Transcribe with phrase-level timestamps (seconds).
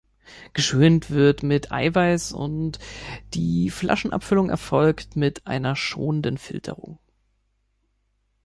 [0.53, 2.79] Geschönt wird mit Eiweiß und
[3.35, 6.97] die Flaschenabfüllung erfolgt mit einer schonenden Filterung.